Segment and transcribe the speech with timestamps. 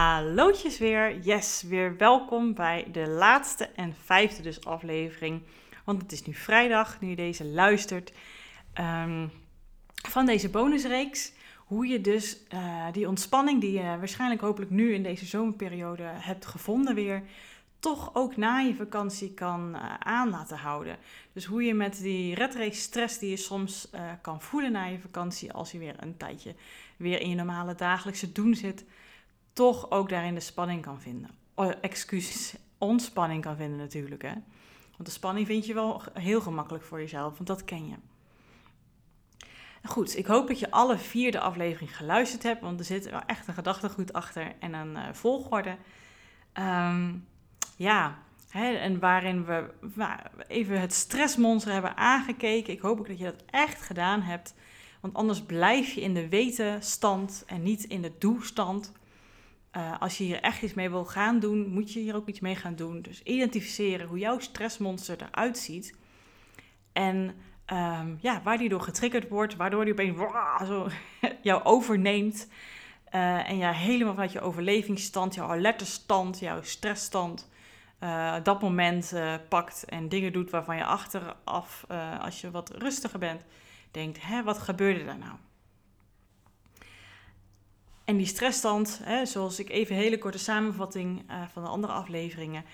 [0.00, 1.18] Hallootjes weer.
[1.18, 5.42] Yes, weer welkom bij de laatste en vijfde dus aflevering.
[5.84, 8.12] Want het is nu vrijdag, nu je deze luistert.
[8.72, 9.28] ehm,
[10.08, 11.32] van deze bonusreeks.
[11.56, 16.46] Hoe je dus eh, die ontspanning die je waarschijnlijk hopelijk nu in deze zomerperiode hebt
[16.46, 17.22] gevonden weer...
[17.78, 20.96] toch ook na je vakantie kan eh, aan laten houden.
[21.32, 24.98] Dus hoe je met die redrace stress die je soms eh, kan voelen na je
[24.98, 25.52] vakantie...
[25.52, 26.54] als je weer een tijdje
[26.96, 28.84] weer in je normale dagelijkse doen zit
[29.52, 31.30] toch ook daarin de spanning kan vinden.
[31.54, 34.22] Oh, excuses, ontspanning kan vinden natuurlijk.
[34.22, 34.32] Hè?
[34.90, 37.94] Want de spanning vind je wel heel gemakkelijk voor jezelf, want dat ken je.
[39.84, 43.22] Goed, ik hoop dat je alle vier de aflevering geluisterd hebt, want er zit wel
[43.26, 45.76] echt een gedachtegoed achter en een uh, volgorde.
[46.52, 47.12] Ehm,
[47.76, 48.18] ja,
[48.50, 49.70] hè, en waarin we
[50.46, 52.72] even het stressmonster hebben aangekeken.
[52.72, 54.54] Ik hoop ook dat je dat echt gedaan hebt,
[55.00, 58.92] want anders blijf je in de wetenstand en niet in de doestand.
[59.76, 62.40] Uh, als je hier echt iets mee wil gaan doen, moet je hier ook iets
[62.40, 63.02] mee gaan doen.
[63.02, 65.94] Dus identificeren hoe jouw stressmonster eruit ziet.
[66.92, 67.16] En
[67.66, 70.18] um, ja, waar die door getriggerd wordt, waardoor die opeens
[70.66, 70.88] zo
[71.42, 72.48] jou overneemt.
[73.14, 77.50] Uh, en ja, helemaal vanuit je overlevingsstand, jouw alertestand, jouw stressstand,
[78.00, 79.14] uh, dat moment
[79.48, 81.84] pakt en dingen doet waarvan je achteraf,
[82.20, 83.44] als je wat rustiger bent,
[83.90, 85.34] denkt: hè, wat gebeurde daar nou?
[88.10, 91.92] En die stressstand, hè, zoals ik even een hele korte samenvatting uh, van de andere
[91.92, 92.64] afleveringen,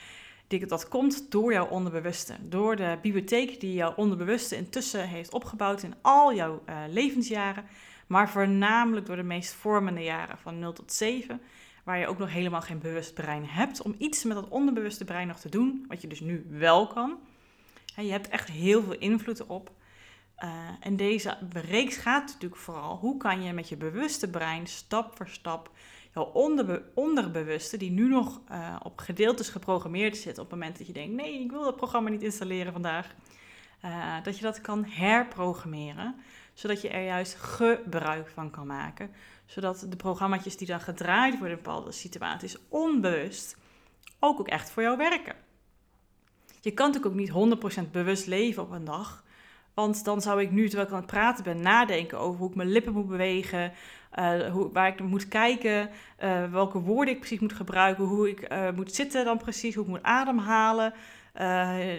[0.67, 2.35] dat komt door jouw onderbewuste.
[2.43, 7.65] Door de bibliotheek die jouw onderbewuste intussen heeft opgebouwd in al jouw uh, levensjaren,
[8.07, 11.41] maar voornamelijk door de meest vormende jaren van 0 tot 7,
[11.85, 15.27] waar je ook nog helemaal geen bewust brein hebt om iets met dat onderbewuste brein
[15.27, 17.19] nog te doen, wat je dus nu wel kan.
[17.97, 19.71] Je hebt echt heel veel invloed erop.
[20.45, 25.17] Uh, en deze reeks gaat natuurlijk vooral hoe kan je met je bewuste brein stap
[25.17, 25.71] voor stap
[26.17, 30.87] jouw onderbe onderbewuste, die nu nog uh, op gedeeltes geprogrammeerd zit, op het moment dat
[30.87, 33.15] je denkt: nee, ik wil dat programma niet installeren vandaag,
[33.85, 36.15] uh, dat je dat kan herprogrammeren,
[36.55, 39.11] zodat je er juist gebruik van kan maken,
[39.47, 43.57] zodat de programma's die dan gedraaid worden in bepaalde situaties onbewust
[44.19, 45.35] ook, ook echt voor jou werken.
[46.61, 49.25] Je kan natuurlijk ook niet 100% bewust leven op een dag.
[49.77, 52.55] Want dan zou ik nu, terwijl ik aan het praten ben, nadenken over hoe ik
[52.55, 53.73] mijn lippen moet bewegen.
[54.19, 55.91] Uh, hoe, waar ik moet kijken,
[56.23, 59.85] uh, welke woorden ik precies moet gebruiken, hoe ik uh, moet zitten dan precies, hoe
[59.85, 60.93] ik moet ademhalen.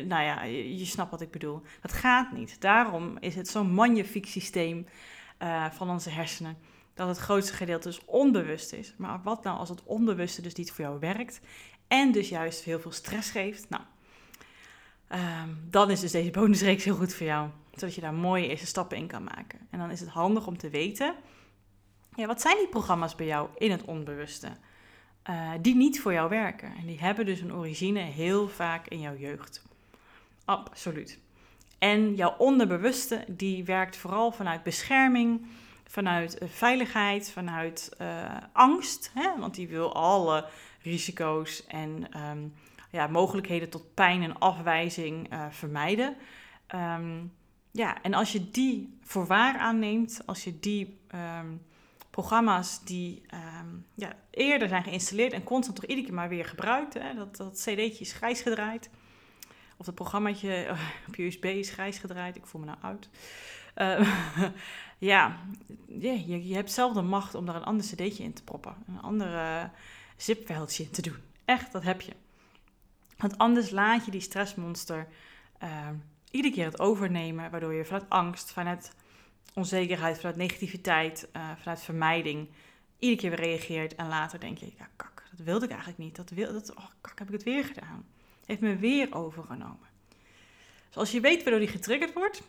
[0.07, 1.61] nou ja, je, snapt wat ik bedoel.
[1.81, 2.61] Dat gaat niet.
[2.61, 4.87] Daarom is het zo'n magnifiek systeem
[5.71, 6.57] van onze hersenen.
[6.93, 8.93] Dat het grootste gedeelte dus onbewust is.
[8.97, 11.39] Maar wat nou als het onbewuste dus niet voor jou werkt
[11.87, 13.69] en dus juist heel veel stress geeft?
[13.69, 13.83] Nou,
[15.11, 17.49] um, dan is dus deze bonusreeks heel goed voor jou
[17.79, 19.59] zodat je daar mooie eerste stappen in kan maken.
[19.69, 21.15] En dan is het handig om te weten,
[22.17, 24.47] ja, wat zijn die programma's bij jou in het onbewuste?
[25.29, 26.73] Uh, die niet voor jou werken.
[26.75, 29.63] En die hebben dus een origine heel vaak in jouw jeugd.
[30.45, 31.19] Absoluut.
[31.77, 35.45] En jouw onderbewuste, die werkt vooral vanuit bescherming,
[35.83, 39.11] vanuit uh, veiligheid, vanuit uh, angst.
[39.13, 39.39] Hè?
[39.39, 40.45] Want die wil alle
[40.81, 42.53] risico's en um,
[42.91, 46.16] ja, mogelijkheden tot pijn en afwijzing vermijden.
[46.75, 47.31] Um,
[47.77, 50.99] ja, en als je die voor waar aanneemt, als je die
[51.39, 51.61] um,
[52.09, 53.21] programma's die
[53.61, 57.35] um, ja, eerder zijn geïnstalleerd en constant toch iedere keer maar weer gebruikt, hè, dat,
[57.35, 58.89] dat cd'tje is grijs gedraaid,
[59.77, 60.75] of dat programmaatje
[61.07, 63.09] op je USB is grijs gedraaid, ik voel me nou oud.
[63.75, 64.17] Uh,
[65.11, 65.39] ja,
[65.87, 69.01] je, je hebt zelf de macht om daar een ander cd'tje in te proppen, een
[69.01, 69.63] ander uh,
[70.16, 71.17] zipveldje in te doen.
[71.45, 72.11] Echt, dat heb je.
[73.17, 75.07] Want anders laat je die stressmonster
[75.63, 75.89] uh,
[76.31, 78.95] iedere keer het overnemen, waardoor je vanuit angst, vanuit
[79.53, 82.49] onzekerheid, vanuit negativiteit, uh, vanuit vermijding,
[82.99, 86.16] iedere keer weer reageert en later denk je, ja kak, dat wilde ik eigenlijk niet,
[86.16, 88.05] dat, wil, dat oh, kak, heb ik het weer gedaan.
[88.45, 89.87] Heeft me weer overgenomen.
[90.87, 92.43] Dus als je weet waardoor die getriggerd wordt,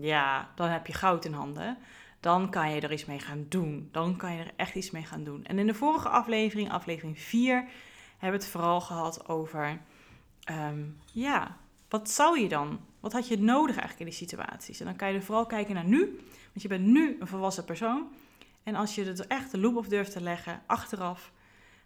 [0.00, 1.78] ja, dan heb je goud in handen.
[2.20, 3.88] Dan kan je er iets mee gaan doen.
[3.92, 5.44] Dan kan je er echt iets mee gaan doen.
[5.44, 7.54] En in de vorige aflevering, aflevering 4,
[8.18, 9.80] hebben we het vooral gehad over,
[10.50, 11.56] um, ja,
[11.88, 14.80] wat zou je dan wat had je nodig eigenlijk in die situaties?
[14.80, 17.64] En dan kan je er vooral kijken naar nu, want je bent nu een volwassen
[17.64, 18.08] persoon.
[18.62, 21.32] En als je er echt de loop op durft te leggen, achteraf,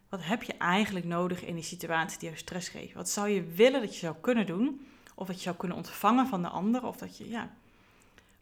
[0.08, 2.94] wat heb je eigenlijk nodig in die situatie die jou stress geeft?
[2.94, 4.86] Wat zou je willen dat je zou kunnen doen?
[5.14, 6.86] Of dat je zou kunnen ontvangen van de ander?
[6.86, 7.50] Of dat je, ja,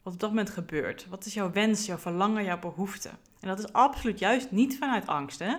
[0.01, 1.07] wat op dat moment gebeurt.
[1.07, 3.09] Wat is jouw wens, jouw verlangen, jouw behoefte?
[3.39, 5.55] En dat is absoluut juist niet vanuit angst, hè?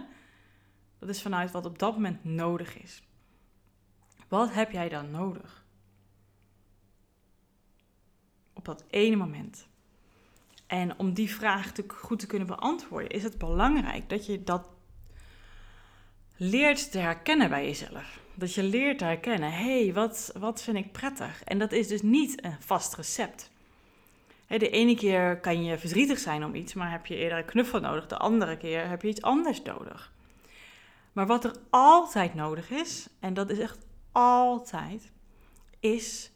[0.99, 3.03] Dat is vanuit wat op dat moment nodig is.
[4.29, 5.67] Wat heb jij dan nodig?
[8.59, 9.67] Op dat ene moment.
[10.67, 14.69] En om die vraag goed te kunnen beantwoorden, is het belangrijk dat je dat
[16.37, 18.21] leert te herkennen bij jezelf.
[18.35, 21.45] Dat je leert te herkennen, hé, hey, wat, wat vind ik prettig?
[21.45, 23.51] En dat is dus niet een vast recept.
[24.47, 27.81] De ene keer kan je verdrietig zijn om iets, maar heb je eerder een knuffel
[27.81, 28.07] nodig.
[28.07, 30.13] De andere keer heb je iets anders nodig.
[31.13, 35.11] Maar wat er altijd nodig is, en dat is echt altijd,
[35.81, 36.31] is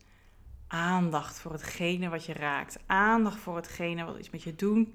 [0.73, 2.79] aandacht voor hetgene wat je raakt.
[2.87, 4.89] Aandacht voor hetgene wat iets met je doet.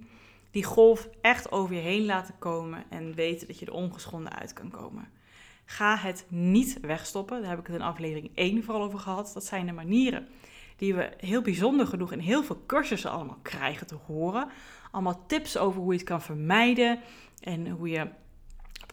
[0.51, 4.53] Die golf echt over je heen laten komen en weten dat je er ongeschonden uit
[4.53, 5.07] kan komen.
[5.65, 7.41] Ga het niet wegstoppen.
[7.41, 9.31] Daar heb ik het in aflevering 1 vooral over gehad.
[9.33, 10.27] Dat zijn de manieren
[10.75, 14.49] die we heel bijzonder genoeg in heel veel cursussen allemaal krijgen te horen.
[14.91, 16.99] Allemaal tips over hoe je het kan vermijden
[17.41, 18.07] en hoe je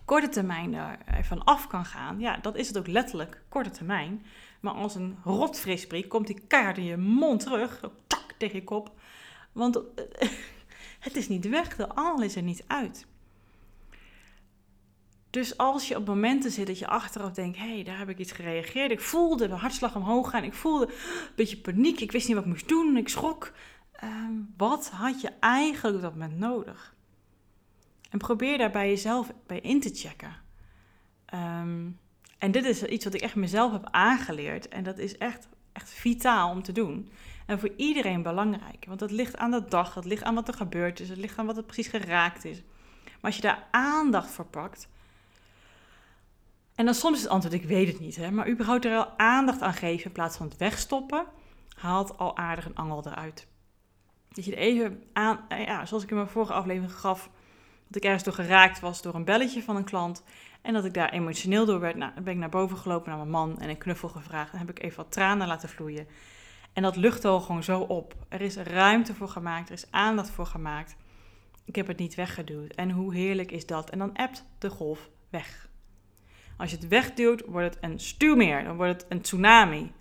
[0.04, 2.20] korte termijn er van af kan gaan.
[2.20, 4.24] Ja, dat is het ook letterlijk, korte termijn.
[4.60, 8.92] Maar als een rotfrisbrie komt die kaart in je mond terug, tak tegen je kop.
[9.52, 9.80] Want
[11.06, 13.06] het is niet weg, de angel is er niet uit.
[15.34, 18.18] Dus als je op momenten zit dat je achteraf denkt: hé, hey, daar heb ik
[18.18, 18.90] iets gereageerd.
[18.90, 20.44] Ik voelde de hartslag omhoog gaan.
[20.44, 22.00] Ik voelde een beetje paniek.
[22.00, 22.96] Ik wist niet wat ik moest doen.
[22.96, 23.52] Ik schrok.
[23.92, 26.93] Ehm, wat had je eigenlijk op dat moment nodig?
[28.14, 30.36] En probeer daar bij jezelf bij in te checken.
[31.24, 31.90] Ehm,
[32.38, 34.68] en dit is iets wat ik echt mezelf heb aangeleerd.
[34.68, 37.10] En dat is echt, echt vitaal om te doen.
[37.46, 38.84] En voor iedereen belangrijk.
[38.88, 41.38] Want het ligt aan de dag, het ligt aan wat er gebeurd is, het ligt
[41.38, 42.62] aan wat er precies geraakt is.
[43.04, 44.88] Maar als je daar aandacht voor pakt,
[46.74, 49.18] en dan soms is het antwoord, ik weet het niet, hè, maar überhaupt er al
[49.18, 51.26] aandacht aan geven in plaats van het wegstoppen,
[51.76, 53.46] haalt al aardig een angel eruit.
[54.28, 57.30] Dat je even aan, eh, ja, zoals ik in mijn vorige aflevering gaf,
[57.86, 60.22] dat ik ergens door geraakt was door een belletje van een klant.
[60.62, 61.96] En dat ik daar emotioneel door werd.
[61.96, 64.52] Nou, dan ben ik naar boven gelopen naar mijn man en een knuffel gevraagd.
[64.52, 66.06] En heb ik even wat tranen laten vloeien.
[66.72, 68.14] En dat lucht al gewoon zo op.
[68.28, 70.96] Er is ruimte voor gemaakt, er is aandacht voor gemaakt.
[71.64, 72.72] Ik heb het niet weggeduwd.
[72.72, 73.90] En hoe heerlijk is dat?
[73.90, 75.68] En dan appt de golf weg.
[76.56, 78.64] Als je het wegduwt, wordt het een stuwmeer.
[78.64, 79.92] Dan wordt het een tsunami.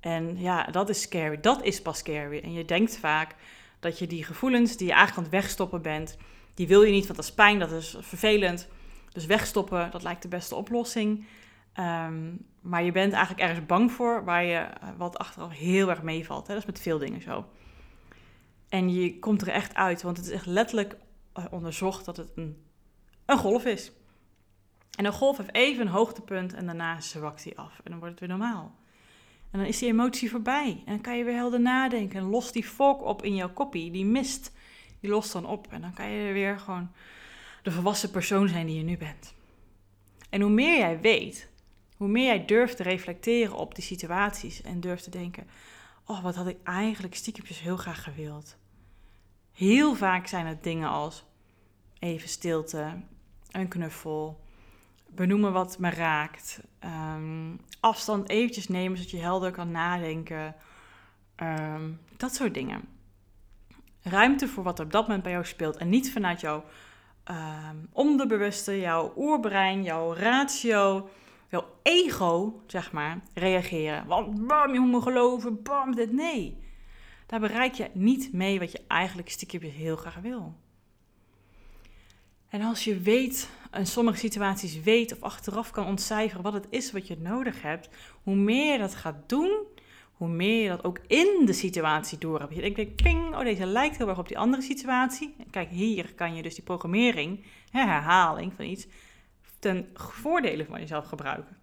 [0.00, 1.40] En ja, dat is scary.
[1.40, 2.40] Dat is pas scary.
[2.40, 3.34] En je denkt vaak
[3.80, 6.16] dat je die gevoelens die je eigenlijk aan het wegstoppen bent,
[6.58, 8.68] die wil je niet, want dat is pijn, dat is vervelend.
[9.12, 11.26] Dus wegstoppen, dat lijkt de beste oplossing.
[11.72, 16.02] Ehm, maar je bent eigenlijk ergens bang voor, waar je eh, wat achteraf heel erg
[16.02, 16.46] meevalt.
[16.46, 17.44] Dat is met veel dingen zo.
[18.68, 20.96] En je komt er echt uit, want het is echt letterlijk
[21.32, 22.62] eh, onderzocht dat het een,
[23.26, 23.92] een golf is.
[24.96, 27.80] En een golf heeft even een hoogtepunt en daarna zwakt hij af.
[27.84, 28.74] En dan wordt het weer normaal.
[29.50, 30.82] En dan is die emotie voorbij.
[30.86, 32.18] En dan kan je weer helder nadenken.
[32.18, 33.90] En lost die fok op in jouw koppie.
[33.90, 34.52] Die mist,
[35.00, 35.66] die lost dan op.
[35.70, 36.90] En dan kan je weer gewoon
[37.62, 39.34] de volwassen persoon zijn die je nu bent.
[40.30, 41.48] En hoe meer jij weet,
[41.96, 44.62] hoe meer jij durft te reflecteren op die situaties.
[44.62, 45.46] En durft te denken,
[46.04, 48.56] oh wat had ik eigenlijk stiekempjes heel graag gewild.
[49.52, 51.24] Heel vaak zijn het dingen als
[51.98, 53.00] even stilte,
[53.50, 54.40] een knuffel,
[55.06, 56.60] benoemen wat me raakt.
[56.78, 60.54] Ehm, afstand eventjes nemen zodat je helder kan nadenken.
[61.34, 62.97] Ehm, dat soort dingen.
[64.10, 65.76] Ruimte voor wat er op dat moment bij jou speelt.
[65.76, 66.64] En niet vanuit jouw
[67.30, 71.08] um, onderbewuste, jouw oerbrein, jouw ratio,
[71.50, 74.06] jouw ego, zeg maar, reageren.
[74.06, 76.12] Want bam, je moet me geloven, bam, dit.
[76.12, 76.58] Nee.
[77.26, 80.54] Daar bereik je niet mee wat je eigenlijk stiekem heel graag wil.
[82.48, 86.92] En als je weet, in sommige situaties weet of achteraf kan ontcijferen wat het is
[86.92, 87.88] wat je nodig hebt,
[88.22, 89.66] hoe meer je dat gaat doen,
[90.18, 92.54] hoe meer je dat ook in de situatie door hebt.
[92.54, 95.36] Je denkt, ping, oh deze lijkt heel erg op die andere situatie.
[95.50, 98.86] Kijk, hier kan je dus die programmering, herhaling van iets,
[99.58, 101.56] ten voordele van jezelf gebruiken.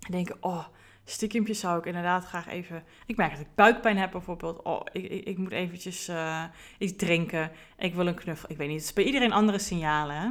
[0.00, 0.66] En denken, oh,
[1.04, 2.84] stiekempjes zou ik inderdaad graag even...
[3.06, 4.62] Ik merk dat ik buikpijn heb bijvoorbeeld.
[4.62, 6.44] Oh, ik, ik, ik moet eventjes uh,
[6.78, 7.50] iets drinken.
[7.78, 8.50] Ik wil een knuffel.
[8.50, 10.30] Ik weet niet, het is bij iedereen andere signalen, hè?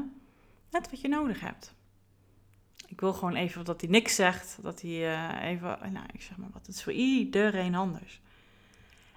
[0.72, 1.76] Net wat je nodig hebt.
[2.94, 4.58] Ik wil gewoon even dat hij niks zegt.
[4.62, 5.78] Dat hij uh, even...
[5.92, 6.66] Nou, ik zeg maar wat.
[6.66, 8.22] Het is voor iedereen anders.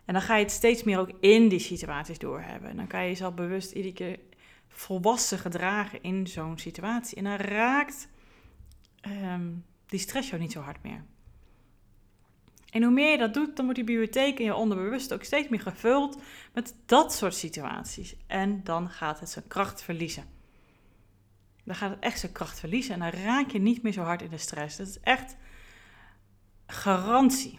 [0.05, 2.71] En dan ga je het steeds meer ook in die situaties doorhebben.
[2.71, 4.19] En dan kan je jezelf bewust iedere keer
[4.69, 7.17] volwassen gedragen in zo'n situatie.
[7.17, 8.09] En dan raakt
[9.07, 11.05] um, die stress jou niet zo hard meer.
[12.71, 15.49] En hoe meer je dat doet, dan wordt die bibliotheek in je onderbewust ook steeds
[15.49, 18.17] meer gevuld met dat soort situaties.
[18.27, 20.36] En dan gaat het zijn kracht verliezen.
[21.67, 24.23] Dan gaat het echt zijn kracht verliezen en dan raak je niet meer zo hard
[24.23, 24.77] in de stress.
[24.77, 25.37] Dat is echt
[26.67, 27.59] garantie.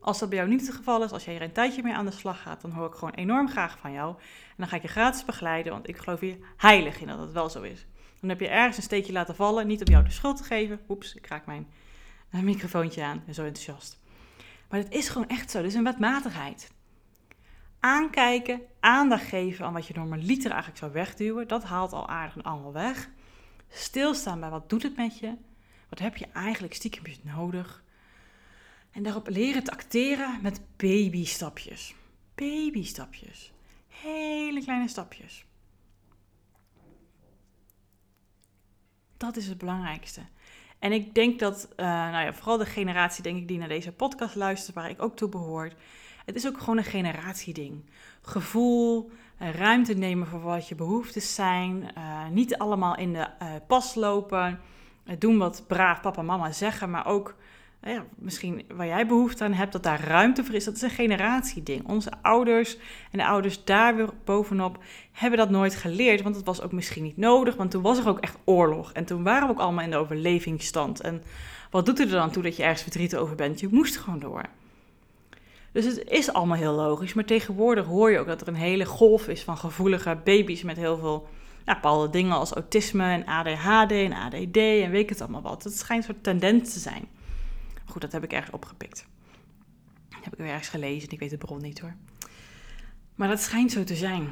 [0.00, 2.04] Als dat bij jou niet het geval is, als jij er een tijdje mee aan
[2.04, 4.14] de slag gaat, dan hoor ik gewoon enorm graag van jou.
[4.18, 7.32] En dan ga ik je gratis begeleiden, want ik geloof hier heilig in dat het
[7.32, 7.86] wel zo is.
[8.20, 10.80] Dan heb je ergens een steekje laten vallen, niet om jou de schuld te geven.
[10.88, 11.66] Oeps, ik raak mijn
[12.30, 13.98] microfoontje aan, zo enthousiast.
[14.68, 15.58] Maar het is gewoon echt zo.
[15.58, 16.72] Dit is een wetmatigheid.
[17.80, 22.42] Aankijken, aandacht geven aan wat je normaliter eigenlijk zou wegduwen, dat haalt al aardig een
[22.42, 23.10] angel weg.
[23.76, 25.34] Stilstaan bij wat doet het met je?
[25.88, 27.84] Wat heb je eigenlijk stiekem nodig?
[28.90, 31.94] En daarop leren te acteren met babystapjes.
[32.34, 33.52] Babystapjes.
[33.88, 35.46] Hele kleine stapjes.
[39.16, 40.20] Dat is het belangrijkste.
[40.78, 43.92] En ik denk dat, uh, nou ja, vooral de generatie denk ik die naar deze
[43.92, 45.72] podcast luistert, waar ik ook toe behoor.
[46.24, 47.90] Het is ook gewoon een generatieding.
[48.22, 51.90] Gevoel, eh, ruimte nemen voor wat je behoeftes zijn.
[51.98, 53.26] Uh, niet allemaal in de
[53.66, 54.60] pas lopen.
[55.18, 57.34] doen wat braaf papa en mama zeggen, maar ook
[57.82, 60.64] ja, misschien waar jij behoefte aan hebt, dat daar ruimte voor is.
[60.64, 61.88] Dat is een generatieding.
[61.88, 62.76] Onze ouders
[63.10, 64.78] en de ouders daar weer bovenop
[65.12, 68.08] hebben dat nooit geleerd, want het was ook misschien niet nodig, want toen was er
[68.08, 68.92] ook echt oorlog.
[68.92, 71.00] En toen waren we ook allemaal in de overlevingsstand.
[71.00, 71.22] En
[71.70, 73.60] wat doet het er dan toe dat je ergens verdrietig over bent?
[73.60, 74.42] Je moest gewoon door.
[75.76, 78.84] Dus het is allemaal heel logisch, maar tegenwoordig hoor je ook dat er een hele
[78.84, 81.28] golf is van gevoelige baby's met heel veel
[81.64, 85.64] bepaalde dingen als autisme en ADHD en ADD en weet ik het allemaal wat.
[85.64, 87.08] Het schijnt een soort tendens te zijn.
[87.84, 89.06] Goed, dat heb ik ergens opgepikt.
[90.08, 91.94] Dat heb ik weer ergens gelezen, ik weet de bron niet hoor.
[93.14, 94.28] Maar dat schijnt zo te zijn.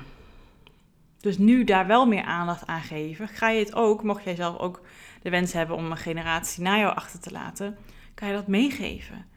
[1.20, 4.58] Dus nu daar wel meer aandacht aan geven, ga je het ook, mocht jij zelf
[4.58, 4.80] ook
[5.22, 7.76] de wens hebben om een generatie na jou achter te laten,
[8.14, 9.32] kan je dat meegeven.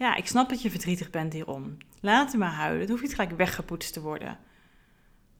[0.00, 1.76] Ja, ik snap dat je verdrietig bent hierom.
[2.00, 2.80] Laat hem maar huilen.
[2.80, 4.38] Het hoeft niet gelijk weggepoetst te worden.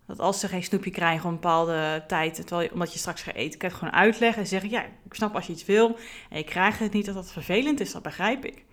[0.06, 3.58] Dat als ze geen snoepje krijgen op een bepaalde tijd, omdat je straks gaat eten,
[3.58, 5.98] kan je het gewoon uitleggen en zeggen: Ja, ik snap als je iets wil
[6.30, 8.64] en je krijgt het niet, dat dat vervelend is, dat begrijp ik.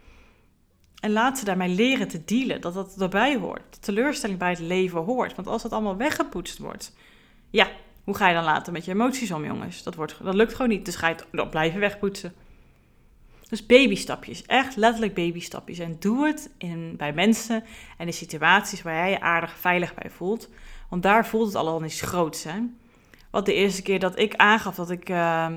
[0.99, 3.81] En laat ze daarmee leren te dealen, dat dat erbij hoort.
[3.81, 5.35] Teleurstelling bij het leven hoort.
[5.35, 6.95] Want als het allemaal weggepoetst wordt,
[7.49, 7.67] ja,
[8.03, 9.83] hoe ga je dan later met je emoties om, jongens?
[9.83, 12.33] Dat, wordt, dat lukt gewoon niet, dus ga je het dan blijven wegpoetsen.
[13.49, 15.79] Dus babystapjes, echt letterlijk babystapjes.
[15.79, 17.63] En doe het in, bij mensen
[17.97, 20.49] en in situaties waar jij je aardig veilig bij voelt.
[20.89, 22.43] Want daar voelt het al iets groots.
[22.43, 22.59] Hè?
[23.31, 25.47] Wat de eerste keer dat ik aangaf dat ik uh,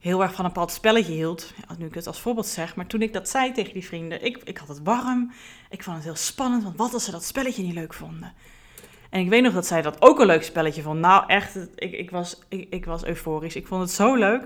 [0.00, 1.54] heel erg van een bepaald spelletje hield.
[1.78, 2.76] Nu ik het als voorbeeld zeg.
[2.76, 4.24] Maar toen ik dat zei tegen die vrienden.
[4.24, 5.32] Ik, ik had het warm.
[5.70, 6.62] Ik vond het heel spannend.
[6.62, 8.32] Want wat als ze dat spelletje niet leuk vonden?
[9.10, 11.00] En ik weet nog dat zij dat ook een leuk spelletje vond.
[11.00, 13.56] Nou echt, ik, ik, was, ik, ik was euforisch.
[13.56, 14.42] Ik vond het zo leuk.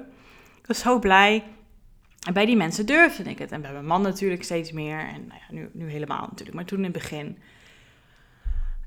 [0.61, 1.45] Ik was zo blij.
[2.27, 3.53] En bij die mensen durfde ik het.
[3.53, 4.99] En bij mijn man natuurlijk steeds meer.
[4.99, 6.55] En nou ja, nu, nu helemaal natuurlijk.
[6.55, 7.39] Maar toen in het begin.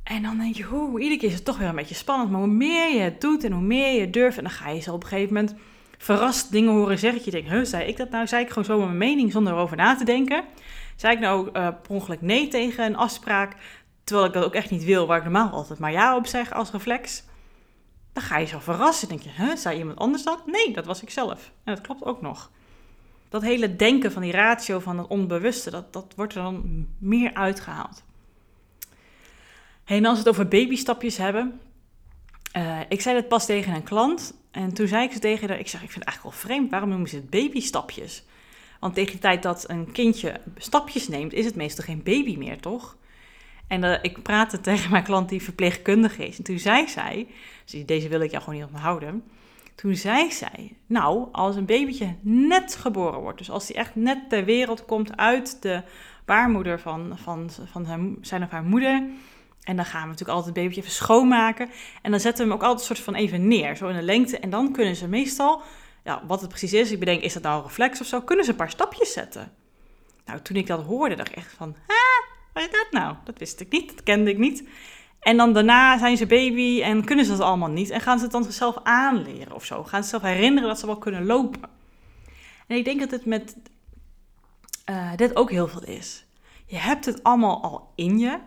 [0.04, 2.32] En dan denk je, hoe, iedere keer is het toch weer een beetje spannend.
[2.32, 4.82] Maar hoe meer je het doet en hoe meer je durft, en dan ga je
[4.82, 5.56] zo op een gegeven moment
[5.98, 7.22] verrast dingen horen zeggen.
[7.26, 8.28] Je denkt, huh, zei ik dat nou?
[8.28, 10.44] Zei ik gewoon zo mijn mening zonder erover na te denken?
[10.96, 13.56] Zei ik nou uh, per ongeluk nee tegen een afspraak,
[14.04, 16.54] terwijl ik dat ook echt niet wil, waar ik normaal altijd maar ja op zeg
[16.54, 17.24] als reflex?
[18.14, 19.08] Dan ga je zo verrassen.
[19.08, 20.46] Denk je, huh, zei iemand anders dat?
[20.46, 21.52] Nee, dat was ik zelf.
[21.64, 22.52] En dat klopt ook nog.
[23.30, 27.34] Dat hele denken van die ratio van het onbewuste, dat, dat wordt er dan meer
[27.34, 28.04] uitgehaald
[29.90, 31.60] en als we het over babystapjes hebben.
[32.58, 34.34] Uh, ik zei dat pas tegen een klant.
[34.52, 36.72] En toen zei ik ze tegen haar, ik zeg, ik vind het eigenlijk wel vreemd.
[36.72, 38.24] Waarom noemen ze het babystapjes?
[38.80, 42.60] Want tegen de tijd dat een kindje stapjes neemt, is het meestal geen baby meer,
[42.60, 42.98] toch?
[43.68, 46.38] En uh, ik praatte tegen mijn klant die verpleegkundige is.
[46.38, 47.28] En toen zei zij,
[47.86, 49.24] deze wil ik jou gewoon niet onthouden.
[49.80, 54.30] Toen zei zij, nou, als een babytje net geboren wordt, dus als hij echt net
[54.30, 55.82] ter wereld komt uit de
[56.26, 59.04] baarmoeder van, van, van zijn of haar moeder,
[59.64, 61.70] en dan gaan we natuurlijk altijd het babytje even schoonmaken.
[62.02, 64.40] En dan zetten we hem ook altijd soort van even neer, zo in de lengte.
[64.40, 65.62] En dan kunnen ze meestal,
[66.04, 68.46] ja, wat het precies is, ik bedenk, is dat nou een reflex of zo, kunnen
[68.46, 69.52] ze een paar stapjes zetten.
[70.26, 73.16] Nou, toen ik dat hoorde, dacht ik echt van, ha, wat is dat nou?
[73.24, 74.64] Dat wist ik niet, dat kende ik niet.
[75.30, 77.90] En dan daarna zijn ze baby en kunnen ze dat allemaal niet.
[77.90, 79.84] En gaan ze het dan zichzelf aanleren of zo.
[79.84, 81.70] Gaan ze zichzelf herinneren dat ze wel kunnen lopen.
[82.68, 83.56] En ik denk dat het met
[84.90, 86.26] uh, dit ook heel veel is.
[86.66, 88.40] Je hebt het allemaal al in je.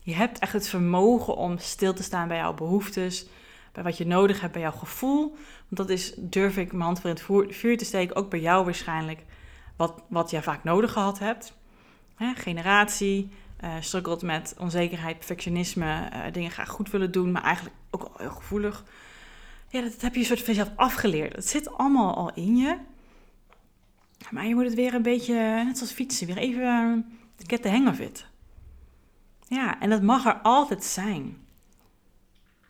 [0.00, 3.26] Je hebt echt het vermogen om stil te staan bij jouw behoeftes,
[3.72, 5.36] bij wat je nodig hebt, bij jouw gevoel.
[5.68, 8.40] Want dat is, durf ik mijn hand voor in het vuur te steken, ook bij
[8.40, 9.24] jou waarschijnlijk,
[9.76, 11.56] wat, wat jij vaak nodig gehad hebt.
[12.16, 13.30] Hè, generatie,
[13.62, 18.30] uh, met onzekerheid, perfectionisme, uh, dingen graag goed willen doen, maar eigenlijk ook al heel
[18.30, 18.84] gevoelig.
[19.68, 21.36] Ja, dat, heb je een soort van jezelf afgeleerd.
[21.36, 22.76] Het zit allemaal al in je.
[24.30, 27.88] Maar je moet het weer een beetje, net zoals fietsen, weer even get the hang
[27.88, 28.26] of it.
[29.48, 31.36] Ja, en dat mag er altijd zijn.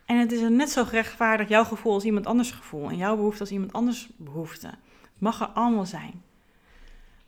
[0.05, 2.89] En het is net zo gerechtvaardigd jouw gevoel als iemand anders gevoel.
[2.89, 4.67] En jouw behoefte als iemand anders behoefte.
[4.67, 6.21] Het mag er allemaal zijn.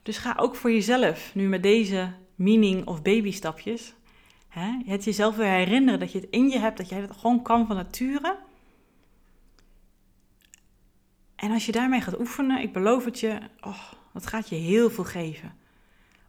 [0.01, 3.93] Dus ga ook voor jezelf nu met deze meaning of babystapjes.
[4.47, 7.41] Hè, het jezelf weer herinneren dat je het in je hebt, dat jij het gewoon
[7.41, 8.37] kan van nature.
[11.35, 14.89] En als je daarmee gaat oefenen, ik beloof het je, oh, dat gaat je heel
[14.89, 15.53] veel geven.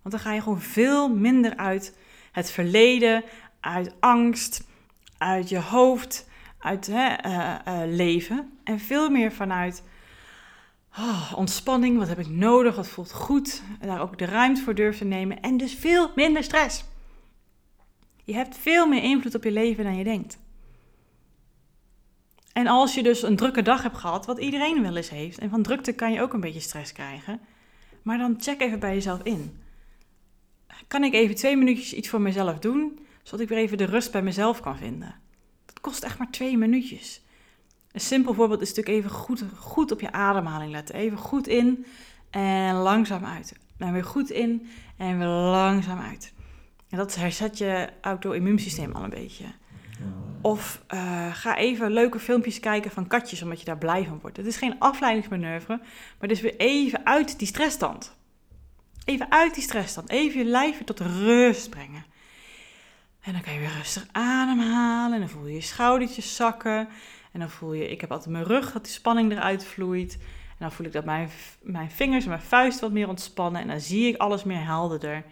[0.02, 1.98] Want dan ga je gewoon veel minder uit
[2.32, 3.24] het verleden,
[3.60, 4.66] uit angst,
[5.18, 8.58] uit je hoofd, uit hè, uh, uh, leven.
[8.64, 9.82] En veel meer vanuit
[10.98, 13.62] oh, ontspanning, wat heb ik nodig, wat voelt goed.
[13.80, 15.40] Daar ook de ruimte voor durf te nemen.
[15.40, 16.84] En dus veel minder stress.
[18.24, 20.38] Je hebt veel meer invloed op je leven dan je denkt.
[22.52, 25.50] En als je dus een drukke dag hebt gehad, wat iedereen wel eens heeft, en
[25.50, 27.40] van drukte kan je ook een beetje stress krijgen,
[28.02, 29.60] maar dan check even bij jezelf in.
[30.88, 34.12] Kan ik even twee minuutjes iets voor mezelf doen, zodat ik weer even de rust
[34.12, 35.14] bij mezelf kan vinden?
[35.66, 37.20] Dat kost echt maar twee minuutjes.
[37.96, 40.94] Een simpel voorbeeld is natuurlijk even goed, goed op je ademhaling letten.
[40.94, 41.86] Even goed in
[42.30, 43.52] en langzaam uit.
[43.78, 46.32] Dan weer goed in en weer langzaam uit.
[46.88, 49.44] En dat herzet je auto-immuunsysteem al een beetje.
[50.40, 54.36] Of uh, ga even leuke filmpjes kijken van katjes, omdat je daar blij van wordt.
[54.36, 55.80] Het is geen afleidingsmanoeuvre,
[56.18, 58.16] maar dus weer even uit die stressstand.
[59.04, 60.10] Even uit die stressstand.
[60.10, 62.04] Even je lijf weer tot rust brengen.
[63.20, 65.14] En dan kan je weer rustig ademhalen.
[65.14, 66.88] En dan voel je je schoudertjes zakken.
[67.36, 70.12] En dan voel je, ik heb altijd mijn rug, dat die spanning eruit vloeit.
[70.48, 71.28] En dan voel ik dat mijn,
[71.62, 73.60] mijn vingers en mijn vuist wat meer ontspannen.
[73.60, 75.24] En dan zie ik alles meer helderder.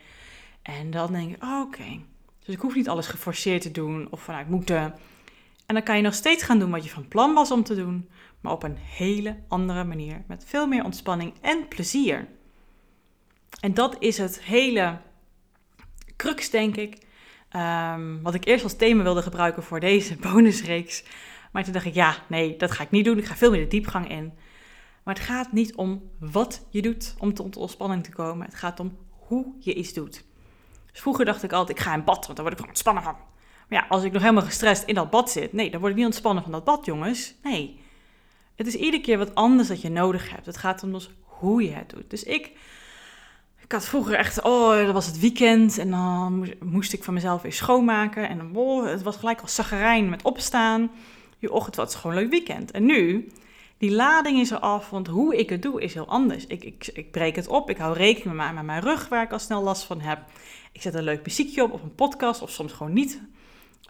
[0.63, 2.01] En dan denk ik, oké.
[2.45, 4.95] Dus ik hoef niet alles geforceerd te doen of vanuit moeten.
[5.67, 7.75] En dan kan je nog steeds gaan doen wat je van plan was om te
[7.75, 8.09] doen.
[8.41, 10.23] Maar op een hele andere manier.
[10.27, 12.29] Met veel meer ontspanning en plezier.
[13.61, 14.99] En dat is het hele
[16.17, 16.99] crux, denk ik.
[17.57, 21.05] Um, wat ik eerst als thema wilde gebruiken voor deze bonusreeks.
[21.55, 23.19] Maar toen dacht ik, ja, nee, dat ga ik niet doen.
[23.19, 24.33] Ik ga veel meer de diepgang in.
[25.03, 28.47] Maar het gaat niet om wat je doet om tot ontspanning te komen.
[28.47, 30.25] Het gaat om hoe je iets doet.
[30.91, 33.03] Dus vroeger dacht ik altijd, ik ga in bad, want daar word ik gewoon ontspannen
[33.03, 33.17] van.
[33.69, 35.99] Maar ja, als ik nog helemaal gestrest in dat bad zit, nee, dan word ik
[35.99, 37.35] niet ontspannen van dat bad, jongens.
[37.43, 37.81] Nee.
[38.55, 40.47] Het is iedere keer wat anders dat je nodig hebt.
[40.47, 42.11] Het gaat om dus hoe je het doet.
[42.11, 42.53] Dus ik,
[43.61, 47.43] ik had vroeger echt, oh, dat was het weekend en dan moest ik van mezelf
[47.43, 48.29] weer schoonmaken.
[48.29, 50.91] En dan, oh, het was gelijk al zagrijn met opstaan
[51.45, 52.71] je ochtend was gewoon leuk weekend.
[52.71, 53.29] En nu,
[53.79, 56.47] die lading is er af, want hoe ik het doe is heel anders.
[56.47, 59.33] Ik, ik, ik breek het op, ik hou rekening met, met mijn rug waar ik
[59.33, 60.19] al snel last van heb.
[60.73, 63.21] Ik zet een leuk muziekje op of een podcast of soms gewoon niet.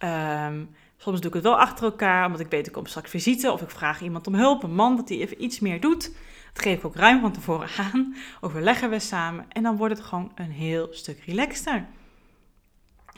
[0.05, 3.53] Um, soms doe ik het wel achter elkaar, omdat ik weet ik kom straks visite
[3.53, 6.13] of ik vraag iemand om hulp, een man, dat hij even iets meer doet.
[6.53, 8.15] Dat geef ik ook ruim van tevoren aan.
[8.41, 11.87] Overleggen we samen en dan wordt het gewoon een heel stuk relaxter.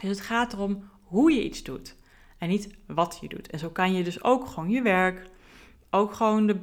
[0.01, 1.97] Dus het gaat erom hoe je iets doet
[2.39, 3.51] en niet wat je doet.
[3.51, 5.29] En zo kan je dus ook gewoon je werk,
[5.91, 6.61] ook gewoon de,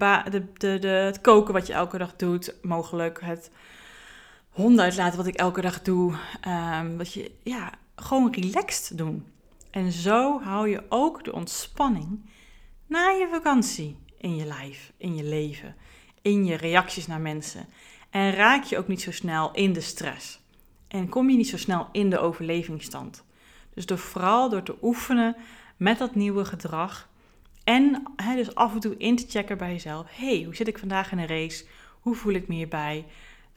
[0.58, 3.52] de, de, het koken wat je elke dag doet, mogelijk het
[4.50, 6.14] honden uitlaten wat ik elke dag doe.
[6.48, 9.26] Um, wat je, ja, gewoon relaxed doen.
[9.72, 12.20] En zo hou je ook de ontspanning
[12.88, 15.76] na je vakantie in je lijf, in je leven,
[16.22, 17.66] in je reacties naar mensen.
[18.10, 20.40] En raak je ook niet zo snel in de stress.
[20.88, 23.24] En kom je niet zo snel in de overlevingsstand.
[23.74, 25.36] Dus door vooral door te oefenen
[25.84, 27.10] met dat nieuwe gedrag.
[27.63, 28.04] En
[28.36, 30.08] dus af en toe in te checken bij jezelf.
[30.10, 31.65] hey, hoe zit ik vandaag in een race?
[32.00, 33.06] Hoe voel ik me hierbij?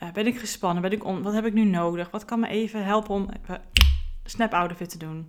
[0.02, 0.82] Uh, ben ik gespannen?
[0.82, 2.10] Ben ik on wat heb ik nu nodig?
[2.10, 3.56] Wat kan me even helpen om uh,
[4.24, 5.28] snap outfit te doen?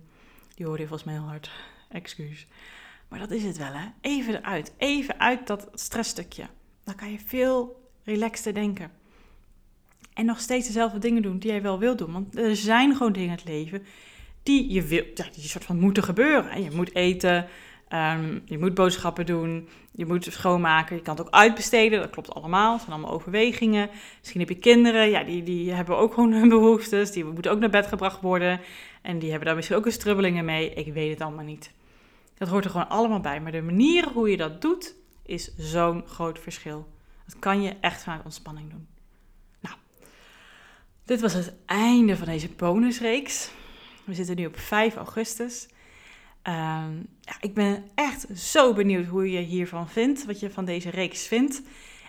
[0.54, 1.50] Die hoorde je volgens mij heel hard.
[1.88, 2.46] Excuus.
[3.08, 3.86] Maar dat is het wel, hè?
[4.00, 4.72] Even eruit.
[4.76, 6.46] Even uit dat stressstukje.
[6.84, 8.90] Dan kan je veel relaxter denken.
[10.14, 12.12] En nog steeds dezelfde dingen doen die jij wel wilt doen.
[12.12, 13.82] Want er zijn gewoon dingen in het leven
[14.48, 16.62] die je wil, ja, die soort van moeten gebeuren.
[16.62, 17.46] Je moet eten,
[17.92, 22.34] um, je moet boodschappen doen, je moet schoonmaken, je kan het ook uitbesteden, dat klopt
[22.34, 23.90] allemaal, dat zijn allemaal overwegingen.
[24.18, 27.58] Misschien heb je kinderen, ja, die, die hebben ook gewoon hun behoeftes, die moeten ook
[27.58, 28.60] naar bed gebracht worden
[29.02, 30.74] en die hebben daar misschien ook eens strubbelingen mee.
[30.74, 31.72] Ik weet het allemaal niet.
[32.34, 36.06] Dat hoort er gewoon allemaal bij, maar de manier hoe je dat doet is zo'n
[36.06, 36.88] groot verschil.
[37.24, 38.86] Dat kan je echt vanuit ontspanning doen.
[39.60, 39.76] Nou,
[41.04, 43.50] dit was het einde van deze bonusreeks.
[44.08, 45.68] We zitten nu op 5 augustus.
[46.42, 50.90] Ehm, ja, ik ben echt zo benieuwd hoe je hiervan vindt, wat je van deze
[50.90, 51.62] reeks vindt.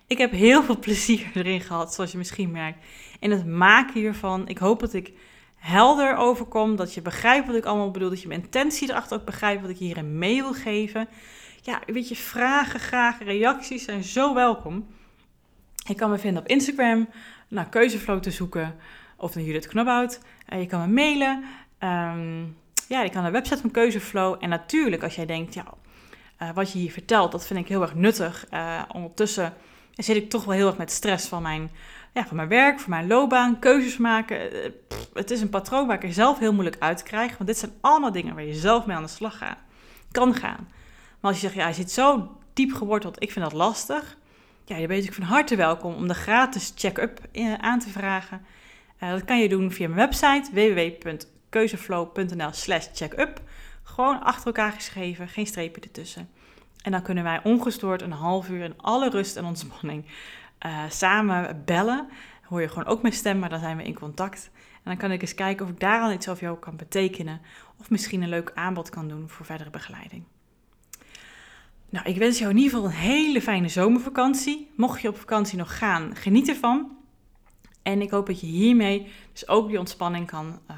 [0.08, 2.86] Ik heb heel veel plezier erin gehad, zoals je misschien merkt,
[3.20, 4.48] in het maken hiervan.
[4.48, 5.12] Ik hoop dat ik
[5.56, 9.26] helder overkom, dat je begrijpt wat ik allemaal bedoel, dat je mijn intentie erachter ook
[9.26, 11.08] begrijpt wat ik hierin mee wil geven.
[11.62, 14.88] Ja, weet je, vragen graag, reacties zijn zo welkom.
[15.76, 17.10] Je kan me vinden op Instagram,
[17.48, 18.76] naar keuzeflow te zoeken,
[19.18, 20.20] of naar Judith Knobhout.
[20.54, 21.44] Uh, je kan me mailen.
[21.84, 24.36] Um, ja, ik kan een website van Keuzeflow.
[24.40, 25.66] En natuurlijk, als jij denkt, ja,
[26.42, 28.46] uh, wat je hier vertelt, dat vind ik heel erg nuttig.
[28.54, 29.54] Uh, ondertussen
[29.96, 31.72] zit ik toch wel heel erg met stress van mijn,
[32.14, 34.50] ja, van mijn werk, van mijn loopbaan, keuzes maken.
[34.88, 37.38] Pff, het is een patroon waar ik er zelf heel moeilijk uit krijg.
[37.38, 39.58] Want dit zijn allemaal dingen waar je zelf mee aan de slag gaat,
[40.12, 40.68] kan gaan.
[41.20, 44.18] Maar als je zegt, ja, je zit zo diep geworteld, ik vind dat lastig.
[44.66, 47.20] Ja, je bent van harte welkom om de gratis check-up
[47.58, 48.42] aan te vragen.
[49.00, 51.18] dat kan je doen via mijn website www
[51.50, 53.42] keuzeflow.nl slash checkup.
[53.84, 56.30] Gewoon achter elkaar geschreven, geen strepen ertussen.
[56.84, 60.06] En dan kunnen wij ongestoord een half uur in alle rust en ontspanning
[60.66, 62.08] uh, samen bellen.
[62.44, 64.50] Hoor je gewoon ook mijn stem, maar dan zijn we in contact.
[64.54, 67.42] En dan kan ik eens kijken of ik daar al iets over jou kan betekenen.
[67.80, 70.24] Of misschien een leuk aanbod kan doen voor verdere begeleiding.
[71.90, 74.72] Nou, ik wens jou in ieder geval een hele fijne zomervakantie.
[74.76, 76.98] Mocht je op vakantie nog gaan, geniet ervan.
[77.84, 80.78] En ik hoop dat je hiermee dus ook die ontspanning kan, uh,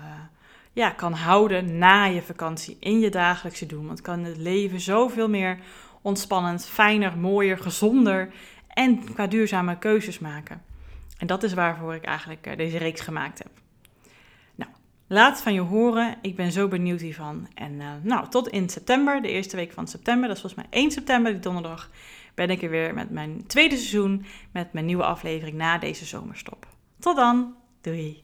[0.74, 3.88] ja, kan houden na je vakantie in je dagelijkse doen.
[3.88, 5.60] Want kan het leven zoveel meer
[6.02, 8.34] ontspannend, fijner, mooier, gezonder
[8.68, 10.62] en qua duurzame keuzes maken.
[11.18, 13.52] En dat is waarvoor ik eigenlijk eh, deze reeks gemaakt heb.
[14.56, 14.72] Nou,
[15.08, 16.18] laat van je horen.
[16.22, 17.48] Ik ben zo benieuwd hiervan.
[17.54, 20.28] En uh, nou, tot in september, de eerste week van september.
[20.28, 21.90] Dat is volgens mij 1 september, die donderdag.
[22.34, 24.26] Ben ik er weer met mijn tweede seizoen.
[24.52, 26.68] Met mijn nieuwe aflevering na deze zomerstop.
[27.00, 27.56] Tot dan.
[27.82, 28.24] Doei.